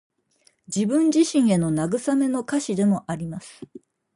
[0.65, 3.61] 自分自身への慰めの歌詞でもあります。